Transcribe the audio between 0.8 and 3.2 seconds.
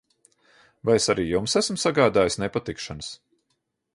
Vai es arī jums esmu sagādājis nepatikšanas?